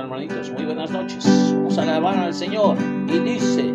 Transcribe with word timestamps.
hermanitos? 0.00 0.50
Muy 0.50 0.64
buenas 0.64 0.90
noches. 0.90 1.24
Vamos 1.54 1.78
a 1.78 1.82
alabar 1.82 2.18
al 2.18 2.34
Señor. 2.34 2.76
Y 3.08 3.18
dice: 3.20 3.74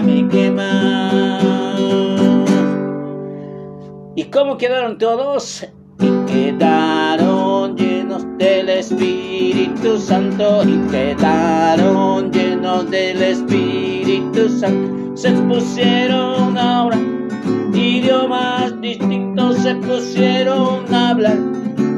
me. 0.00 0.22
¿Y 4.14 4.24
cómo 4.24 4.56
quedaron 4.56 4.96
todos? 4.98 5.66
Y 6.00 6.32
quedaron 6.32 7.76
llenos 7.76 8.24
del 8.38 8.68
Espíritu 8.68 9.98
Santo 9.98 10.62
y 10.64 10.78
quedaron 10.90 12.30
llenos 12.32 12.90
del 12.90 13.22
Espíritu 13.22 14.48
Santo. 14.48 15.16
Se 15.16 15.32
pusieron 15.32 16.56
ahora 16.56 16.98
idiomas 17.74 18.80
distintos, 18.80 19.58
se 19.58 19.74
pusieron 19.74 20.92
a 20.94 21.10
hablar 21.10 21.38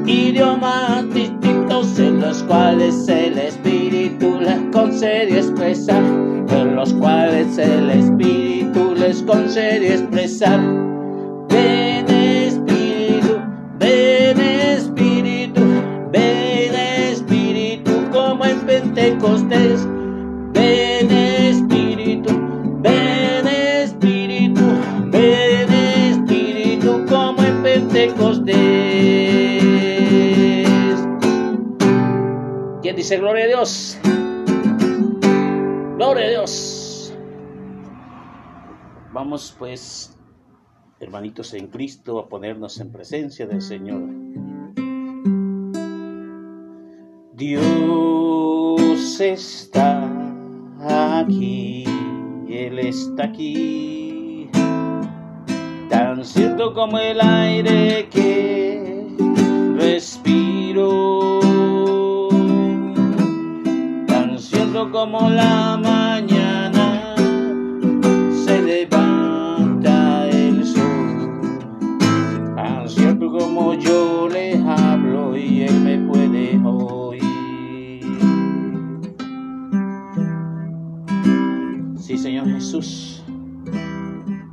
idiomas 0.07 1.09
distintos 1.15 1.99
en 1.99 2.21
los 2.21 2.43
cuales 2.43 3.09
el 3.09 3.39
Espíritu 3.39 4.39
les 4.41 4.61
concedió 4.73 5.37
expresar, 5.37 6.03
en 6.55 6.77
los 6.77 6.95
cuales 6.95 7.59
el 7.59 7.91
Espíritu 7.91 8.95
les 8.95 9.23
concedió 9.23 9.93
expresar. 9.93 10.61
Ven 11.49 12.09
Espíritu, 12.09 13.41
ven 13.79 14.41
Espíritu, 14.41 15.63
ven 16.13 16.75
Espíritu 16.75 17.93
como 18.13 18.45
en 18.45 18.61
Pentecostés. 18.61 19.87
Ven 20.53 21.11
Espíritu, 21.11 22.31
ven 22.81 23.47
Espíritu, 23.47 24.63
ven 25.07 25.73
Espíritu 25.73 27.05
como 27.09 27.43
en 27.43 27.63
Pentecostés. 27.63 28.55
¿Quién 32.83 32.97
dice 32.97 33.17
gloria 33.19 33.45
a 33.45 33.49
Dios? 33.49 33.99
Gloria 35.97 36.25
a 36.25 36.29
Dios. 36.31 37.15
Vamos 39.13 39.55
pues 39.57 40.19
hermanitos 40.99 41.55
en 41.55 41.69
Cristo, 41.69 42.19
a 42.19 42.29
ponernos 42.29 42.81
en 42.81 42.91
presencia 42.91 43.47
del 43.47 43.63
Señor. 43.63 44.03
Dios 47.35 49.21
está 49.21 50.11
aquí, 51.21 51.85
Él 52.49 52.81
está 52.81 53.27
aquí, 53.27 54.51
tan 55.89 56.25
cierto 56.25 56.75
como 56.75 56.99
el 56.99 57.21
aire 57.21 58.09
que 58.11 58.54
como 65.05 65.29
la 65.29 65.77
mañana 65.77 67.15
se 68.47 68.63
levanta 68.63 70.27
el 70.31 70.65
sol, 70.65 71.51
tan 72.57 72.89
cierto 72.89 73.31
como 73.31 73.75
yo 73.75 74.31
le 74.31 74.57
hablo 74.57 75.37
y 75.37 75.61
él 75.61 75.79
me 75.83 75.99
puede 76.09 76.59
oír. 76.65 78.03
Sí, 81.99 82.17
Señor 82.17 82.47
Jesús, 82.47 83.23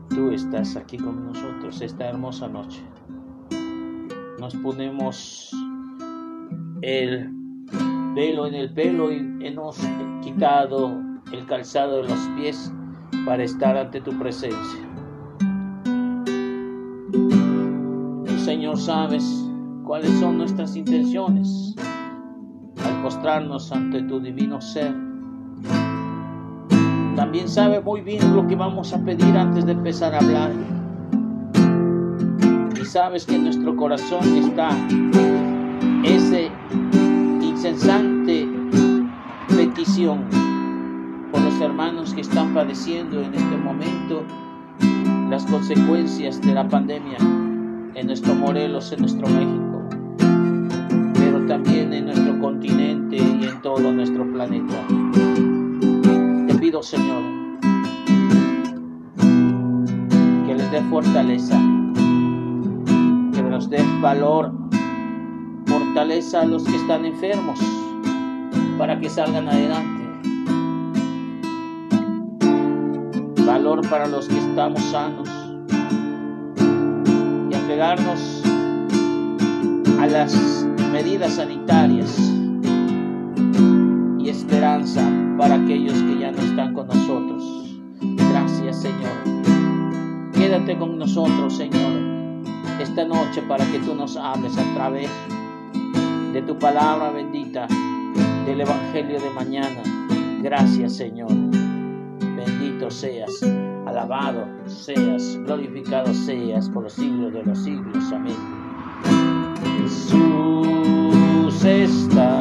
tú 0.09 0.31
estás 0.31 0.75
aquí 0.75 0.97
con 0.97 1.27
nosotros 1.27 1.79
esta 1.79 2.09
hermosa 2.09 2.49
noche. 2.49 2.81
Nos 4.37 4.53
ponemos 4.57 5.55
el 6.81 7.40
velo 8.13 8.45
en 8.45 8.55
el 8.55 8.73
pelo 8.73 9.11
y 9.11 9.37
hemos 9.41 9.77
quitado 10.21 10.91
el 11.31 11.45
calzado 11.45 12.01
de 12.01 12.09
los 12.09 12.19
pies 12.35 12.73
para 13.25 13.43
estar 13.43 13.77
ante 13.77 14.01
tu 14.01 14.11
presencia. 14.17 14.87
Señor, 18.43 18.77
sabes 18.77 19.23
cuáles 19.85 20.11
son 20.19 20.37
nuestras 20.37 20.75
intenciones 20.75 21.75
al 22.85 23.01
postrarnos 23.03 23.71
ante 23.71 24.01
tu 24.03 24.19
divino 24.19 24.59
ser. 24.59 24.93
También 27.15 27.47
sabe 27.47 27.79
muy 27.81 28.01
bien 28.01 28.35
lo 28.35 28.47
que 28.47 28.55
vamos 28.55 28.93
a 28.93 29.03
pedir 29.03 29.37
antes 29.37 29.65
de 29.65 29.73
empezar 29.73 30.13
a 30.15 30.17
hablar. 30.17 30.51
Y 32.81 32.85
sabes 32.85 33.25
que 33.25 33.37
nuestro 33.37 33.75
corazón 33.75 34.37
está 34.37 34.71
incesante 37.71 38.45
petición 39.47 40.25
por 41.31 41.41
los 41.41 41.61
hermanos 41.61 42.13
que 42.13 42.19
están 42.19 42.53
padeciendo 42.53 43.21
en 43.21 43.33
este 43.33 43.57
momento 43.57 44.23
las 45.29 45.45
consecuencias 45.45 46.41
de 46.41 46.53
la 46.53 46.67
pandemia 46.67 47.17
en 47.95 48.07
nuestro 48.07 48.35
Morelos, 48.35 48.91
en 48.91 48.99
nuestro 48.99 49.25
México, 49.29 49.87
pero 51.13 51.45
también 51.47 51.93
en 51.93 52.07
nuestro 52.07 52.37
continente 52.39 53.15
y 53.15 53.45
en 53.45 53.61
todo 53.61 53.93
nuestro 53.93 54.29
planeta. 54.33 54.75
Te 56.47 56.55
pido, 56.55 56.83
Señor, 56.83 57.23
que 60.45 60.55
les 60.55 60.71
dé 60.71 60.81
fortaleza, 60.89 61.57
que 63.33 63.41
nos 63.41 63.69
dé 63.69 63.81
valor, 64.01 64.60
fortaleza 65.91 66.39
a 66.39 66.45
los 66.45 66.63
que 66.63 66.73
están 66.77 67.05
enfermos 67.05 67.59
para 68.77 68.97
que 68.97 69.09
salgan 69.09 69.49
adelante 69.49 70.05
valor 73.45 73.81
para 73.89 74.07
los 74.07 74.25
que 74.29 74.37
estamos 74.37 74.81
sanos 74.83 75.27
y 77.49 77.55
apegarnos 77.55 78.41
a 79.99 80.07
las 80.07 80.65
medidas 80.93 81.33
sanitarias 81.33 82.17
y 84.17 84.29
esperanza 84.29 85.05
para 85.37 85.55
aquellos 85.55 86.01
que 86.03 86.19
ya 86.19 86.31
no 86.31 86.41
están 86.41 86.73
con 86.73 86.87
nosotros. 86.87 87.81
Gracias 87.99 88.81
Señor. 88.81 90.31
Quédate 90.31 90.77
con 90.77 90.97
nosotros 90.97 91.57
Señor 91.57 91.91
esta 92.79 93.03
noche 93.03 93.41
para 93.41 93.65
que 93.65 93.79
tú 93.79 93.93
nos 93.93 94.15
hables 94.15 94.57
a 94.57 94.73
través 94.73 95.09
de 96.33 96.41
tu 96.41 96.57
palabra 96.57 97.11
bendita 97.11 97.67
del 98.45 98.61
Evangelio 98.61 99.19
de 99.19 99.29
mañana. 99.31 99.81
Gracias 100.41 100.97
Señor 100.97 101.31
seas, 102.91 103.41
alabado 103.85 104.45
seas, 104.65 105.37
glorificado 105.45 106.13
seas 106.13 106.69
por 106.69 106.83
los 106.83 106.93
siglos 106.93 107.33
de 107.33 107.43
los 107.43 107.57
siglos. 107.63 108.11
Amén. 108.11 108.35
Jesús 109.81 111.63
está 111.63 112.40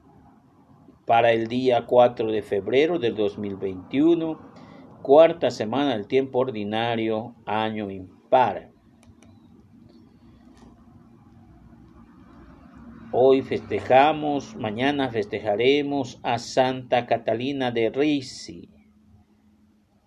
para 1.05 1.31
el 1.31 1.47
día 1.47 1.85
4 1.85 2.31
de 2.31 2.41
febrero 2.41 2.99
del 2.99 3.15
2021, 3.15 4.39
cuarta 5.01 5.51
semana 5.51 5.91
del 5.91 6.07
tiempo 6.07 6.39
ordinario, 6.39 7.35
año 7.45 7.89
impar. 7.89 8.71
Hoy 13.13 13.41
festejamos, 13.41 14.55
mañana 14.55 15.09
festejaremos 15.09 16.19
a 16.23 16.37
Santa 16.37 17.05
Catalina 17.07 17.71
de 17.71 17.89
Risi. 17.89 18.69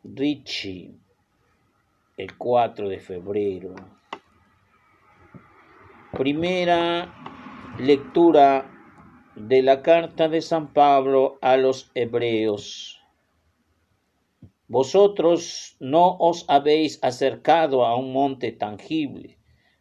Ricci 0.05 0.99
el 2.17 2.37
4 2.37 2.89
de 2.89 3.01
febrero. 3.01 3.75
Primera 6.13 7.13
lectura 7.79 8.74
de 9.37 9.63
la 9.63 9.83
carta 9.83 10.29
de 10.29 10.41
San 10.41 10.73
Pablo 10.73 11.39
a 11.43 11.57
los 11.57 11.91
hebreos. 11.95 13.01
Vosotros 14.69 15.77
no 15.81 16.17
os 16.19 16.45
habéis 16.49 16.99
acercado 17.03 17.85
a 17.85 17.97
un 17.97 18.13
monte 18.13 18.53
tangible, 18.53 19.39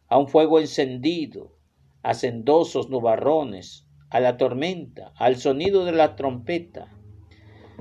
a 0.08 0.18
un 0.18 0.28
fuego 0.28 0.60
encendido, 0.60 1.56
a 2.02 2.14
sendosos 2.14 2.90
nubarrones, 2.90 3.86
a 4.10 4.20
la 4.20 4.36
tormenta, 4.36 5.12
al 5.16 5.36
sonido 5.36 5.84
de 5.84 5.92
la 5.92 6.16
trompeta 6.16 6.94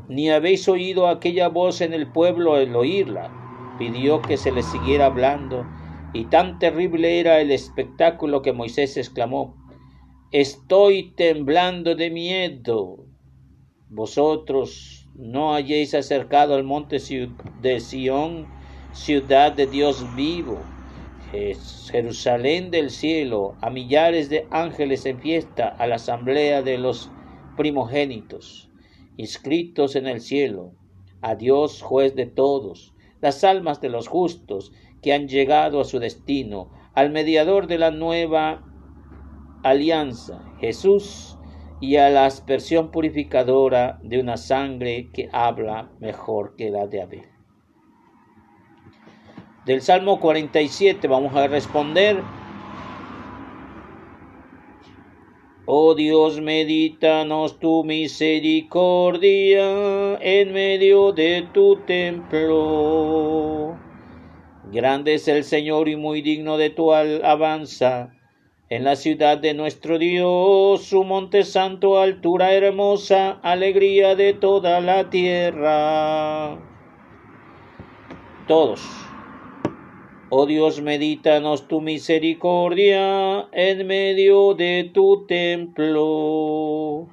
ni 0.08 0.30
habéis 0.30 0.68
oído 0.68 1.08
aquella 1.08 1.48
voz 1.48 1.82
en 1.82 1.94
el 1.94 2.12
pueblo 2.12 2.56
al 2.56 2.76
oírla. 2.76 3.32
Pidió 3.80 4.22
que 4.22 4.38
se 4.38 4.52
le 4.52 4.62
siguiera 4.64 5.06
hablando, 5.06 5.66
y 6.14 6.26
tan 6.26 6.60
terrible 6.60 7.20
era 7.20 7.40
el 7.40 7.52
espectáculo 7.52 8.42
que 8.42 8.54
Moisés 8.54 8.98
exclamó, 8.98 9.56
Estoy 10.34 11.12
temblando 11.16 11.94
de 11.94 12.10
miedo. 12.10 13.06
Vosotros 13.88 15.08
no 15.14 15.54
hayéis 15.54 15.94
acercado 15.94 16.56
al 16.56 16.64
monte 16.64 16.98
de 17.62 17.80
Sión, 17.80 18.48
ciudad 18.94 19.52
de 19.52 19.68
Dios 19.68 20.16
vivo, 20.16 20.58
Jerusalén 21.92 22.72
del 22.72 22.90
cielo, 22.90 23.60
a 23.62 23.70
millares 23.70 24.32
de 24.32 24.48
ángeles 24.50 25.06
en 25.06 25.20
fiesta, 25.20 25.68
a 25.68 25.86
la 25.86 25.98
asamblea 25.98 26.64
de 26.64 26.80
los 26.80 27.12
primogénitos 27.56 28.72
inscritos 29.18 29.96
en 29.96 30.08
el 30.08 30.20
cielo, 30.20 30.72
a 31.22 31.36
Dios 31.36 31.84
juez 31.84 32.16
de 32.16 32.26
todos, 32.26 32.96
las 33.22 33.44
almas 33.44 33.82
de 33.82 33.90
los 33.90 34.08
justos 34.08 34.72
que 35.04 35.14
han 35.14 35.28
llegado 35.28 35.80
a 35.80 35.84
su 35.86 36.00
destino, 36.00 36.72
al 36.96 37.12
mediador 37.12 37.68
de 37.68 37.78
la 37.78 37.92
nueva 37.92 38.73
alianza, 39.64 40.42
Jesús, 40.60 41.38
y 41.82 41.98
a 41.98 42.10
la 42.10 42.26
aspersión 42.26 42.92
purificadora 42.92 44.00
de 44.04 44.20
una 44.20 44.38
sangre 44.38 45.10
que 45.12 45.30
habla 45.34 45.90
mejor 46.00 46.56
que 46.56 46.70
la 46.70 46.88
de 46.88 47.02
Abel. 47.02 47.26
Del 49.66 49.82
Salmo 49.82 50.20
47 50.20 51.08
vamos 51.08 51.36
a 51.36 51.48
responder 51.48 52.22
Oh 55.66 55.96
Dios, 55.96 56.42
medítanos 56.42 57.58
tu 57.58 57.86
misericordia 57.86 60.18
en 60.20 60.52
medio 60.52 61.14
de 61.14 61.48
tu 61.54 61.78
templo. 61.86 63.78
Grande 64.74 65.14
es 65.14 65.30
el 65.30 65.46
Señor 65.46 65.88
y 65.88 65.96
muy 65.96 66.22
digno 66.22 66.58
de 66.58 66.70
tu 66.70 66.92
alabanza. 66.92 68.12
En 68.70 68.86
la 68.86 68.96
ciudad 68.96 69.38
de 69.38 69.54
nuestro 69.54 70.00
Dios, 70.00 70.84
su 70.84 71.04
monte 71.04 71.44
santo, 71.44 72.00
altura 72.00 72.54
hermosa, 72.54 73.40
alegría 73.44 74.16
de 74.16 74.34
toda 74.34 74.80
la 74.80 75.10
tierra. 75.10 76.58
Todos. 78.48 78.82
Oh 80.30 80.46
Dios, 80.46 80.82
medítanos 80.82 81.68
tu 81.68 81.82
misericordia 81.82 83.50
en 83.52 83.86
medio 83.86 84.54
de 84.54 84.90
tu 84.94 85.26
templo. 85.28 87.10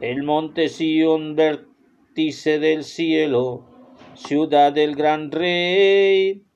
El 0.00 0.22
monte 0.22 0.68
Sion, 0.68 1.36
vértice 1.36 2.58
del 2.58 2.84
cielo, 2.84 3.66
ciudad 4.14 4.72
del 4.72 4.94
gran 4.94 5.30
rey. 5.30 6.49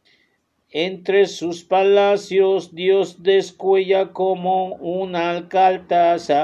Entre 0.76 1.26
sus 1.26 1.62
palacios 1.62 2.74
Dios 2.74 3.22
descuella 3.22 4.12
como 4.12 4.74
un 4.74 5.14
alcaltaza. 5.14 6.34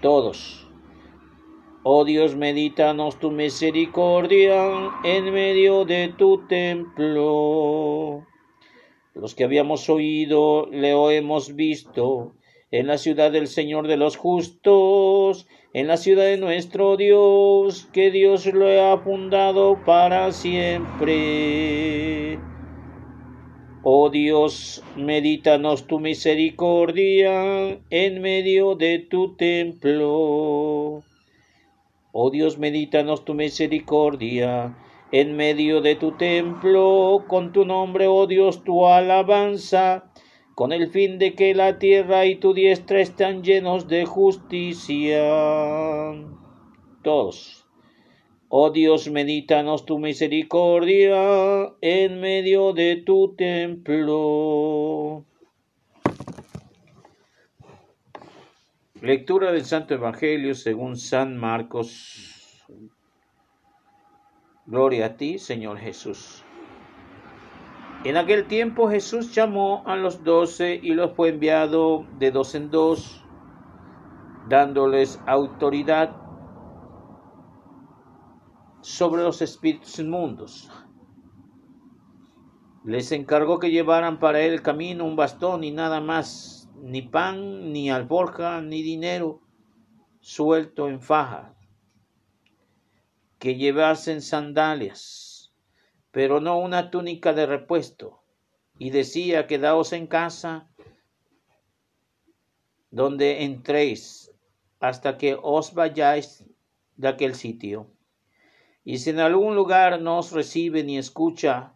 Todos 0.00 0.66
Oh 1.82 2.06
Dios, 2.06 2.34
medítanos 2.34 3.18
tu 3.18 3.30
misericordia 3.30 4.90
en 5.04 5.34
medio 5.34 5.84
de 5.84 6.14
tu 6.16 6.46
templo. 6.46 8.24
Los 9.14 9.34
que 9.34 9.44
habíamos 9.44 9.90
oído, 9.90 10.66
le 10.70 10.92
hemos 11.14 11.54
visto 11.54 12.32
en 12.70 12.86
la 12.86 12.96
ciudad 12.96 13.30
del 13.30 13.48
Señor 13.48 13.86
de 13.86 13.98
los 13.98 14.16
justos, 14.16 15.46
en 15.74 15.86
la 15.88 15.96
ciudad 15.96 16.24
de 16.24 16.36
nuestro 16.36 16.96
Dios, 16.96 17.88
que 17.92 18.10
Dios 18.10 18.44
lo 18.46 18.66
ha 18.68 18.98
fundado 18.98 19.78
para 19.84 20.32
siempre. 20.32 21.18
Oh 23.82 24.10
Dios, 24.10 24.84
medítanos 24.96 25.86
tu 25.86 25.98
misericordia 25.98 27.80
en 27.90 28.20
medio 28.20 28.74
de 28.74 28.98
tu 28.98 29.34
templo. 29.34 31.02
Oh 32.12 32.30
Dios, 32.30 32.58
medítanos 32.58 33.24
tu 33.24 33.32
misericordia 33.34 34.76
en 35.10 35.36
medio 35.36 35.80
de 35.80 35.96
tu 35.96 36.12
templo, 36.12 37.24
con 37.26 37.52
tu 37.52 37.64
nombre, 37.64 38.06
oh 38.08 38.26
Dios, 38.26 38.62
tu 38.64 38.86
alabanza, 38.86 40.12
con 40.54 40.72
el 40.72 40.90
fin 40.90 41.18
de 41.18 41.34
que 41.34 41.54
la 41.54 41.78
tierra 41.78 42.26
y 42.26 42.36
tu 42.36 42.54
diestra 42.54 43.00
están 43.00 43.42
llenos 43.42 43.88
de 43.88 44.04
justicia. 44.04 45.22
Todos. 47.02 47.66
Oh 48.48 48.70
Dios, 48.70 49.10
medítanos 49.10 49.86
tu 49.86 49.98
misericordia 49.98 51.72
en 51.80 52.20
medio 52.20 52.72
de 52.72 52.96
tu 52.96 53.34
templo. 53.34 55.24
Lectura 59.00 59.52
del 59.52 59.64
Santo 59.64 59.94
Evangelio 59.94 60.54
según 60.54 60.96
San 60.96 61.36
Marcos 61.36 62.32
Gloria 64.64 65.06
a 65.06 65.16
ti, 65.16 65.38
Señor 65.38 65.78
Jesús. 65.78 66.41
En 68.04 68.16
aquel 68.16 68.48
tiempo 68.48 68.90
Jesús 68.90 69.32
llamó 69.32 69.84
a 69.86 69.94
los 69.94 70.24
doce 70.24 70.74
y 70.82 70.94
los 70.94 71.12
fue 71.12 71.28
enviado 71.28 72.04
de 72.18 72.32
dos 72.32 72.56
en 72.56 72.70
dos, 72.70 73.24
dándoles 74.48 75.20
autoridad 75.26 76.16
sobre 78.80 79.22
los 79.22 79.40
espíritus 79.40 80.00
inmundos. 80.00 80.68
Les 82.84 83.12
encargó 83.12 83.60
que 83.60 83.70
llevaran 83.70 84.18
para 84.18 84.40
él 84.40 84.54
el 84.54 84.62
camino 84.62 85.04
un 85.04 85.14
bastón 85.14 85.62
y 85.62 85.70
nada 85.70 86.00
más, 86.00 86.68
ni 86.82 87.02
pan, 87.02 87.72
ni 87.72 87.88
alforja, 87.88 88.60
ni 88.60 88.82
dinero 88.82 89.40
suelto 90.18 90.88
en 90.88 91.00
faja 91.00 91.54
que 93.42 93.56
llevasen 93.56 94.22
sandalias, 94.22 95.21
pero 96.12 96.40
no 96.40 96.58
una 96.58 96.90
túnica 96.90 97.32
de 97.32 97.46
repuesto. 97.46 98.22
Y 98.78 98.90
decía, 98.90 99.46
quedaos 99.46 99.92
en 99.92 100.06
casa 100.06 100.68
donde 102.90 103.42
entréis 103.42 104.30
hasta 104.78 105.18
que 105.18 105.36
os 105.42 105.74
vayáis 105.74 106.44
de 106.96 107.08
aquel 107.08 107.34
sitio. 107.34 107.88
Y 108.84 108.98
si 108.98 109.10
en 109.10 109.20
algún 109.20 109.56
lugar 109.56 110.00
no 110.00 110.18
os 110.18 110.32
recibe 110.32 110.84
ni 110.84 110.98
escucha, 110.98 111.74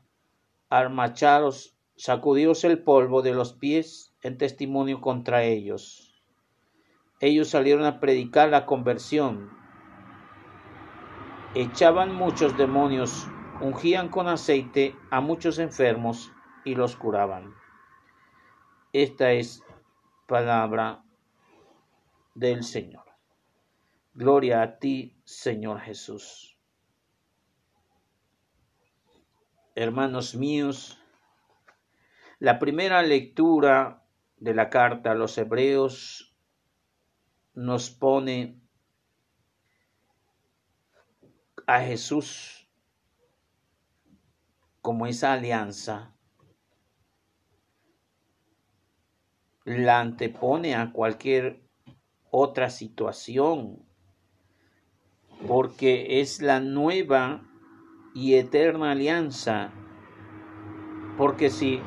armacharos, 0.68 1.76
sacudíos 1.96 2.64
el 2.64 2.82
polvo 2.82 3.22
de 3.22 3.32
los 3.32 3.54
pies 3.54 4.14
en 4.22 4.38
testimonio 4.38 5.00
contra 5.00 5.44
ellos. 5.44 6.22
Ellos 7.20 7.48
salieron 7.48 7.84
a 7.84 8.00
predicar 8.00 8.50
la 8.50 8.66
conversión 8.66 9.56
echaban 11.56 12.14
muchos 12.14 12.54
demonios, 12.58 13.26
ungían 13.60 14.08
con 14.08 14.28
aceite 14.28 14.94
a 15.10 15.20
muchos 15.20 15.58
enfermos 15.58 16.32
y 16.64 16.74
los 16.74 16.96
curaban. 16.96 17.54
Esta 18.92 19.32
es 19.32 19.62
palabra 20.26 21.04
del 22.34 22.64
Señor. 22.64 23.04
Gloria 24.14 24.62
a 24.62 24.78
ti, 24.78 25.20
Señor 25.24 25.80
Jesús. 25.80 26.58
Hermanos 29.74 30.34
míos, 30.34 30.98
la 32.38 32.58
primera 32.58 33.02
lectura 33.02 34.02
de 34.38 34.54
la 34.54 34.70
carta 34.70 35.12
a 35.12 35.14
los 35.14 35.36
hebreos 35.38 36.34
nos 37.54 37.90
pone 37.90 38.60
a 41.66 41.80
Jesús 41.80 42.55
como 44.86 45.08
esa 45.08 45.32
alianza 45.32 46.14
la 49.64 49.98
antepone 49.98 50.76
a 50.76 50.92
cualquier 50.92 51.60
otra 52.30 52.70
situación, 52.70 53.84
porque 55.48 56.20
es 56.20 56.40
la 56.40 56.60
nueva 56.60 57.42
y 58.14 58.34
eterna 58.34 58.92
alianza, 58.92 59.72
porque 61.16 61.50
si 61.50 61.80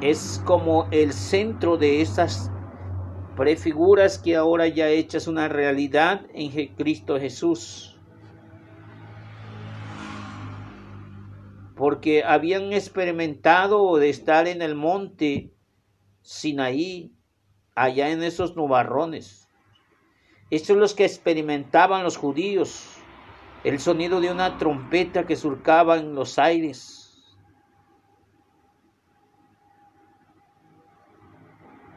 es 0.00 0.42
como 0.44 0.88
el 0.90 1.12
centro 1.12 1.76
de 1.76 2.00
esas 2.00 2.50
prefiguras 3.36 4.18
que 4.18 4.34
ahora 4.34 4.66
ya 4.66 4.88
hechas 4.88 5.28
una 5.28 5.46
realidad 5.46 6.26
en 6.34 6.74
Cristo 6.74 7.20
Jesús. 7.20 7.91
Porque 11.82 12.22
habían 12.22 12.72
experimentado 12.72 13.96
de 13.96 14.08
estar 14.08 14.46
en 14.46 14.62
el 14.62 14.76
monte 14.76 15.52
Sinaí, 16.20 17.12
allá 17.74 18.10
en 18.10 18.22
esos 18.22 18.54
nubarrones. 18.54 19.48
Estos 20.50 20.76
los 20.76 20.94
que 20.94 21.04
experimentaban 21.04 22.04
los 22.04 22.16
judíos, 22.16 22.98
el 23.64 23.80
sonido 23.80 24.20
de 24.20 24.30
una 24.30 24.58
trompeta 24.58 25.26
que 25.26 25.34
surcaba 25.34 25.96
en 25.96 26.14
los 26.14 26.38
aires. 26.38 27.20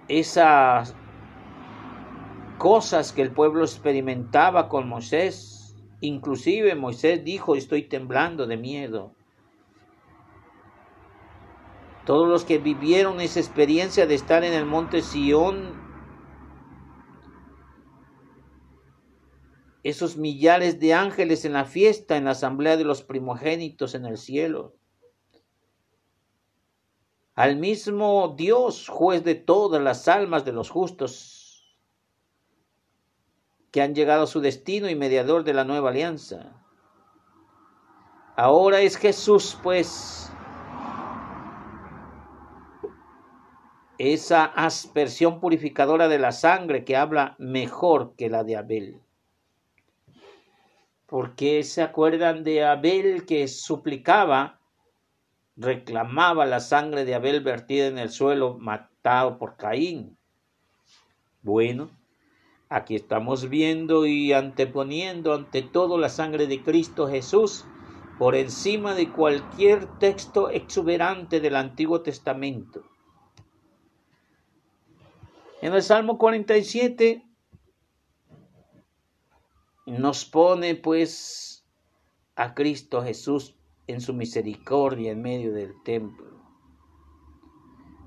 Esas 0.08 0.96
cosas 2.58 3.14
que 3.14 3.22
el 3.22 3.32
pueblo 3.32 3.64
experimentaba 3.64 4.68
con 4.68 4.90
Moisés, 4.90 5.76
inclusive 6.02 6.74
Moisés 6.74 7.24
dijo, 7.24 7.56
estoy 7.56 7.84
temblando 7.84 8.48
de 8.48 8.58
miedo. 8.58 9.15
Todos 12.06 12.28
los 12.28 12.46
que 12.46 12.60
vivieron 12.60 13.20
esa 13.20 13.40
experiencia 13.40 14.06
de 14.06 14.14
estar 14.14 14.44
en 14.44 14.54
el 14.54 14.66
monte 14.66 15.02
Sión, 15.02 15.74
esos 19.84 20.16
millares 20.16 20.80
de 20.80 20.94
ángeles 20.94 21.46
en 21.46 21.54
la 21.54 21.66
fiesta, 21.66 22.18
en 22.18 22.26
la 22.26 22.32
asamblea 22.32 22.78
de 22.78 22.84
los 22.84 23.02
primogénitos 23.04 23.96
en 23.96 24.06
el 24.06 24.18
cielo. 24.18 24.76
Al 27.34 27.58
mismo 27.58 28.34
Dios, 28.38 28.88
juez 28.88 29.24
de 29.24 29.36
todas 29.36 29.82
las 29.82 30.08
almas 30.08 30.46
de 30.46 30.54
los 30.54 30.70
justos, 30.70 31.78
que 33.72 33.82
han 33.82 33.94
llegado 33.94 34.24
a 34.24 34.28
su 34.28 34.42
destino 34.42 34.90
y 34.90 34.96
mediador 34.96 35.44
de 35.44 35.54
la 35.54 35.66
nueva 35.66 35.90
alianza. 35.90 36.64
Ahora 38.38 38.82
es 38.82 38.96
Jesús, 38.96 39.58
pues, 39.62 40.32
esa 43.98 44.46
aspersión 44.46 45.40
purificadora 45.40 46.08
de 46.08 46.20
la 46.20 46.32
sangre 46.32 46.84
que 46.84 46.98
habla 46.98 47.36
mejor 47.38 48.14
que 48.18 48.30
la 48.30 48.44
de 48.44 48.58
Abel. 48.58 49.00
Porque 51.06 51.64
se 51.64 51.82
acuerdan 51.82 52.44
de 52.44 52.66
Abel 52.66 53.26
que 53.26 53.48
suplicaba, 53.48 54.60
reclamaba 55.56 56.46
la 56.46 56.60
sangre 56.60 57.06
de 57.06 57.16
Abel 57.16 57.42
vertida 57.42 57.88
en 57.88 57.98
el 57.98 58.10
suelo 58.10 58.58
matado 58.58 59.38
por 59.38 59.56
Caín. 59.56 60.18
Bueno, 61.42 61.90
aquí 62.70 62.96
estamos 62.96 63.50
viendo 63.50 64.06
y 64.06 64.34
anteponiendo 64.34 65.34
ante 65.34 65.62
todo 65.62 65.98
la 65.98 66.10
sangre 66.10 66.48
de 66.48 66.62
Cristo 66.64 67.08
Jesús 67.08 67.66
por 68.18 68.36
encima 68.36 68.96
de 68.96 69.12
cualquier 69.12 69.86
texto 70.00 70.50
exuberante 70.50 71.40
del 71.40 71.56
Antiguo 71.56 72.02
Testamento 72.02 72.84
en 75.62 75.74
el 75.74 75.82
Salmo 75.82 76.18
47 76.18 77.24
nos 79.86 80.26
pone 80.26 80.76
pues 80.76 81.66
a 82.36 82.54
Cristo 82.54 83.02
Jesús 83.02 83.56
en 83.88 84.02
su 84.02 84.14
misericordia 84.14 85.12
en 85.12 85.22
medio 85.22 85.54
del 85.54 85.82
templo, 85.84 86.42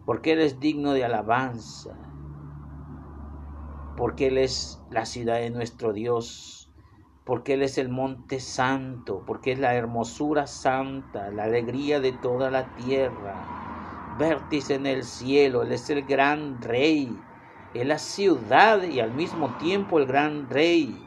porque 0.04 0.32
Él 0.32 0.40
es 0.40 0.60
digno 0.60 0.92
de 0.92 1.04
alabanza, 1.04 1.96
porque 3.96 4.26
Él 4.26 4.38
es 4.38 4.82
la 4.90 5.06
ciudad 5.06 5.36
de 5.36 5.50
nuestro 5.50 5.92
Dios, 5.92 6.70
porque 7.24 7.54
Él 7.54 7.62
es 7.62 7.78
el 7.78 7.88
monte 7.88 8.40
santo, 8.40 9.22
porque 9.26 9.52
es 9.52 9.58
la 9.58 9.74
hermosura 9.74 10.46
santa, 10.46 11.30
la 11.30 11.44
alegría 11.44 12.00
de 12.00 12.12
toda 12.12 12.50
la 12.50 12.74
tierra, 12.74 14.16
vértice 14.18 14.74
en 14.74 14.86
el 14.86 15.04
cielo, 15.04 15.62
Él 15.62 15.72
es 15.72 15.88
el 15.90 16.04
gran 16.04 16.60
rey, 16.60 17.16
es 17.78 17.86
la 17.86 17.98
ciudad 17.98 18.82
y 18.82 18.98
al 18.98 19.12
mismo 19.12 19.56
tiempo 19.58 20.00
el 20.00 20.06
gran 20.06 20.50
rey. 20.50 20.98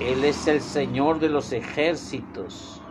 Él 0.00 0.24
es 0.24 0.48
el 0.48 0.60
Señor 0.60 1.20
de 1.20 1.28
los 1.28 1.52
ejércitos. 1.52 2.82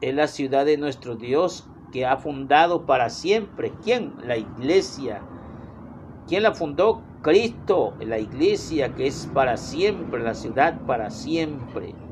Es 0.00 0.14
la 0.14 0.28
ciudad 0.28 0.64
de 0.64 0.76
nuestro 0.76 1.16
Dios 1.16 1.68
que 1.92 2.06
ha 2.06 2.16
fundado 2.16 2.86
para 2.86 3.10
siempre. 3.10 3.72
¿Quién? 3.82 4.12
La 4.22 4.36
iglesia. 4.36 5.20
¿Quién 6.28 6.44
la 6.44 6.54
fundó? 6.54 7.02
Cristo, 7.22 7.94
la 7.98 8.20
iglesia 8.20 8.94
que 8.94 9.08
es 9.08 9.26
para 9.34 9.56
siempre, 9.56 10.22
la 10.22 10.34
ciudad 10.34 10.78
para 10.86 11.10
siempre. 11.10 12.05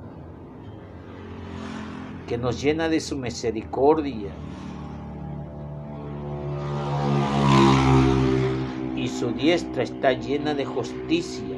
Que 2.26 2.38
nos 2.38 2.60
llena 2.62 2.88
de 2.88 3.00
su 3.00 3.16
misericordia. 3.16 4.30
Y 8.96 9.08
su 9.08 9.32
diestra 9.32 9.82
está 9.82 10.12
llena 10.12 10.54
de 10.54 10.64
justicia. 10.64 11.56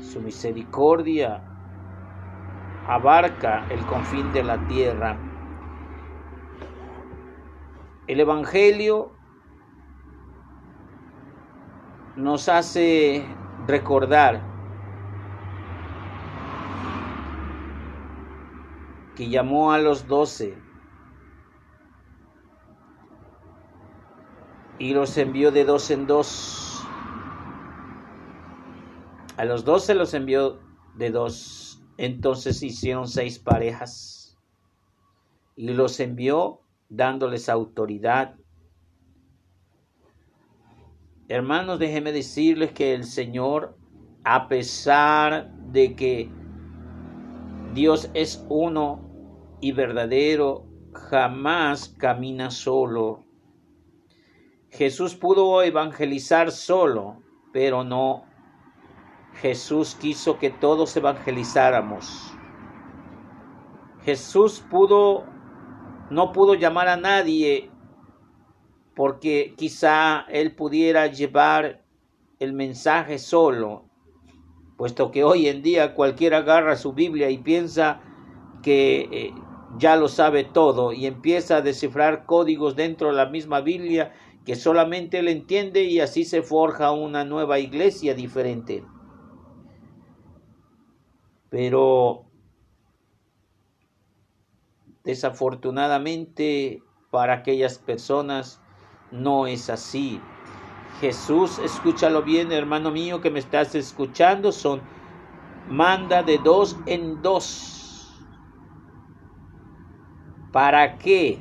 Su 0.00 0.20
misericordia 0.20 1.42
abarca 2.86 3.66
el 3.70 3.84
confín 3.86 4.32
de 4.32 4.42
la 4.42 4.66
tierra. 4.66 5.16
El 8.06 8.20
Evangelio 8.20 9.12
nos 12.16 12.48
hace 12.48 13.24
recordar 13.66 14.47
que 19.18 19.28
llamó 19.28 19.72
a 19.72 19.78
los 19.78 20.06
doce 20.06 20.56
y 24.78 24.94
los 24.94 25.18
envió 25.18 25.50
de 25.50 25.64
dos 25.64 25.90
en 25.90 26.06
dos. 26.06 26.84
A 29.36 29.44
los 29.44 29.64
doce 29.64 29.96
los 29.96 30.14
envió 30.14 30.60
de 30.94 31.10
dos. 31.10 31.82
Entonces 31.96 32.62
hicieron 32.62 33.08
seis 33.08 33.40
parejas 33.40 34.38
y 35.56 35.70
los 35.70 35.98
envió 35.98 36.60
dándoles 36.88 37.48
autoridad. 37.48 38.36
Hermanos, 41.26 41.80
déjenme 41.80 42.12
decirles 42.12 42.70
que 42.70 42.94
el 42.94 43.02
Señor, 43.02 43.76
a 44.22 44.46
pesar 44.46 45.52
de 45.72 45.96
que 45.96 46.30
Dios 47.74 48.10
es 48.14 48.46
uno 48.48 49.07
y 49.60 49.72
verdadero, 49.72 50.66
jamás 50.92 51.88
camina 51.98 52.50
solo. 52.50 53.24
Jesús 54.70 55.14
pudo 55.14 55.62
evangelizar 55.62 56.50
solo, 56.50 57.22
pero 57.52 57.84
no 57.84 58.24
Jesús 59.40 59.94
quiso 59.94 60.38
que 60.38 60.50
todos 60.50 60.96
evangelizáramos. 60.96 62.34
Jesús 64.04 64.64
pudo, 64.70 65.24
no 66.10 66.32
pudo 66.32 66.54
llamar 66.54 66.88
a 66.88 66.96
nadie 66.96 67.70
porque 68.94 69.54
quizá 69.56 70.24
él 70.28 70.54
pudiera 70.54 71.06
llevar 71.06 71.84
el 72.40 72.52
mensaje 72.52 73.18
solo, 73.18 73.84
puesto 74.76 75.10
que 75.10 75.24
hoy 75.24 75.46
en 75.48 75.62
día 75.62 75.94
cualquiera 75.94 76.38
agarra 76.38 76.76
su 76.76 76.92
Biblia 76.92 77.30
y 77.30 77.38
piensa 77.38 78.00
que 78.62 79.08
eh, 79.12 79.34
ya 79.76 79.96
lo 79.96 80.08
sabe 80.08 80.44
todo 80.44 80.92
y 80.92 81.06
empieza 81.06 81.56
a 81.56 81.62
descifrar 81.62 82.24
códigos 82.26 82.76
dentro 82.76 83.08
de 83.08 83.14
la 83.14 83.26
misma 83.26 83.60
Biblia 83.60 84.12
que 84.44 84.56
solamente 84.56 85.18
él 85.18 85.28
entiende 85.28 85.84
y 85.84 86.00
así 86.00 86.24
se 86.24 86.42
forja 86.42 86.90
una 86.90 87.24
nueva 87.24 87.58
iglesia 87.58 88.14
diferente. 88.14 88.82
Pero 91.50 92.24
desafortunadamente 95.04 96.82
para 97.10 97.34
aquellas 97.34 97.78
personas 97.78 98.60
no 99.10 99.46
es 99.46 99.70
así. 99.70 100.20
Jesús, 101.00 101.58
escúchalo 101.58 102.22
bien, 102.22 102.52
hermano 102.52 102.90
mío 102.90 103.20
que 103.20 103.30
me 103.30 103.38
estás 103.38 103.74
escuchando, 103.74 104.52
son 104.52 104.80
manda 105.70 106.22
de 106.22 106.38
dos 106.38 106.76
en 106.86 107.22
dos. 107.22 107.77
¿Para 110.52 110.98
qué? 110.98 111.40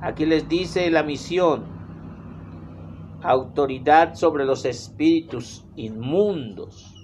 Aquí 0.00 0.26
les 0.26 0.48
dice 0.48 0.90
la 0.90 1.02
misión, 1.02 1.64
autoridad 3.22 4.14
sobre 4.14 4.44
los 4.44 4.64
espíritus 4.64 5.66
inmundos 5.74 6.98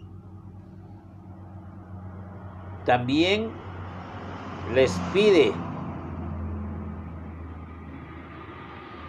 también 2.85 3.51
les 4.75 4.93
pide 5.13 5.53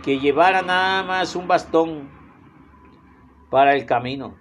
que 0.04 0.19
llevaran 0.19 0.67
nada 0.67 1.04
más 1.04 1.36
un 1.36 1.48
bastón 1.48 2.10
para 3.50 3.74
el 3.74 3.86
camino. 3.86 4.36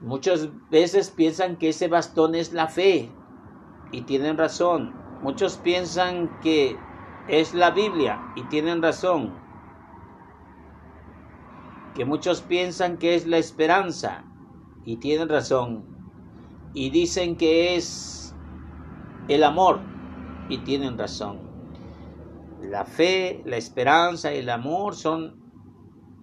Muchas 0.00 0.48
veces 0.70 1.10
piensan 1.10 1.56
que 1.56 1.70
ese 1.70 1.88
bastón 1.88 2.34
es 2.34 2.52
la 2.52 2.68
fe 2.68 3.10
y 3.92 4.02
tienen 4.02 4.36
razón. 4.36 4.94
Muchos 5.22 5.56
piensan 5.58 6.40
que 6.40 6.76
es 7.28 7.54
la 7.54 7.70
Biblia 7.70 8.20
y 8.34 8.42
tienen 8.44 8.82
razón. 8.82 9.34
Que 11.94 12.04
muchos 12.04 12.40
piensan 12.42 12.96
que 12.96 13.14
es 13.14 13.26
la 13.26 13.38
esperanza 13.38 14.24
y 14.84 14.96
tienen 14.96 15.28
razón 15.28 15.92
y 16.74 16.90
dicen 16.90 17.36
que 17.36 17.76
es 17.76 18.34
el 19.28 19.44
amor 19.44 19.80
y 20.48 20.58
tienen 20.58 20.98
razón. 20.98 21.40
La 22.62 22.84
fe, 22.84 23.42
la 23.44 23.56
esperanza 23.56 24.32
y 24.34 24.38
el 24.38 24.48
amor 24.48 24.94
son 24.94 25.36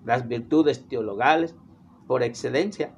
las 0.06 0.28
virtudes 0.28 0.88
teologales 0.88 1.56
por 2.08 2.24
excelencia. 2.24 2.96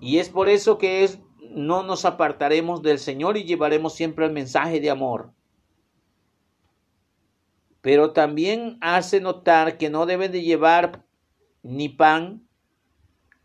Y 0.00 0.18
es 0.18 0.28
por 0.28 0.48
eso 0.48 0.78
que 0.78 1.02
es, 1.02 1.20
no 1.56 1.82
nos 1.82 2.04
apartaremos 2.04 2.82
del 2.82 3.00
Señor 3.00 3.36
y 3.36 3.44
llevaremos 3.44 3.94
siempre 3.94 4.26
el 4.26 4.32
mensaje 4.32 4.78
de 4.78 4.90
amor. 4.90 5.32
Pero 7.80 8.12
también 8.12 8.78
hace 8.80 9.20
notar 9.20 9.78
que 9.78 9.90
no 9.90 10.06
deben 10.06 10.30
de 10.30 10.42
llevar 10.42 11.04
ni 11.62 11.88
pan 11.88 12.46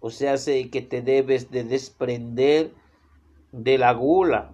o 0.02 0.10
sea, 0.10 0.36
que 0.72 0.82
te 0.82 1.04
debes 1.04 1.52
de 1.52 1.64
desprender 1.64 2.74
de 3.52 3.78
la 3.78 3.94
gula, 3.94 4.52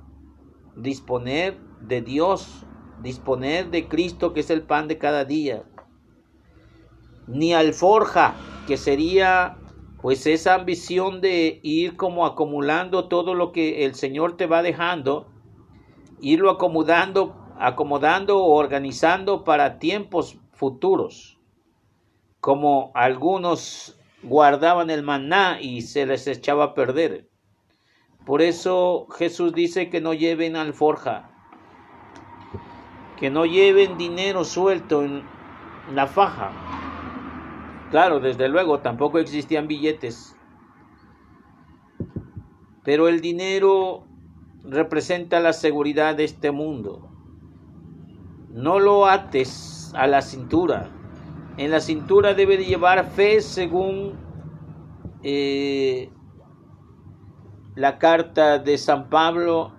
disponer 0.76 1.58
de 1.80 2.02
Dios, 2.02 2.65
disponer 3.02 3.72
de 3.72 3.88
Cristo 3.88 4.34
que 4.34 4.41
es 4.41 4.50
el 4.50 4.63
pan 4.63 4.89
de 4.89 4.98
cada 4.98 5.24
día. 5.24 5.63
Ni 7.28 7.54
alforja, 7.54 8.36
que 8.67 8.76
sería 8.76 9.58
pues 10.01 10.27
esa 10.27 10.55
ambición 10.55 11.21
de 11.21 11.60
ir 11.63 11.97
como 11.97 12.25
acumulando 12.25 13.07
todo 13.07 13.33
lo 13.33 13.51
que 13.51 13.86
el 13.86 13.95
Señor 13.95 14.38
te 14.38 14.45
va 14.45 14.62
dejando, 14.62 15.27
irlo 16.21 16.51
acomodando, 16.51 17.36
acomodando 17.60 18.38
o 18.38 18.55
organizando 18.55 19.43
para 19.43 19.79
tiempos 19.79 20.38
futuros, 20.53 21.39
como 22.39 22.91
algunos 22.93 23.99
guardaban 24.23 24.89
el 24.89 25.03
maná 25.03 25.60
y 25.62 25.81
se 25.81 26.05
les 26.05 26.27
echaba 26.27 26.65
a 26.65 26.73
perder. 26.73 27.27
Por 28.25 28.41
eso 28.41 29.07
Jesús 29.17 29.53
dice 29.53 29.89
que 29.89 30.01
no 30.01 30.13
lleven 30.13 30.55
alforja, 30.55 31.31
que 33.17 33.29
no 33.29 33.45
lleven 33.45 33.97
dinero 33.97 34.43
suelto 34.43 35.01
en 35.01 35.23
la 35.93 36.07
faja. 36.07 36.76
Claro, 37.91 38.19
desde 38.19 38.50
luego, 38.50 38.80
tampoco 38.80 39.19
existían 39.19 39.67
billetes. 39.67 40.36
Pero 42.84 43.08
el 43.08 43.21
dinero 43.21 44.06
representa 44.63 45.39
la 45.39 45.54
seguridad 45.54 46.15
de 46.15 46.26
este 46.26 46.52
mundo. 46.52 47.10
No 48.50 48.80
lo 48.80 49.08
ates 49.08 49.91
a 49.95 50.08
la 50.08 50.21
cintura, 50.21 50.89
en 51.58 51.71
la 51.71 51.80
cintura 51.80 52.36
debe 52.36 52.56
de 52.58 52.65
llevar 52.65 53.04
fe 53.10 53.41
según 53.41 54.13
eh, 55.23 56.12
la 57.73 57.97
carta 57.97 58.60
de 58.60 58.78
San 58.78 59.10
Pablo 59.10 59.71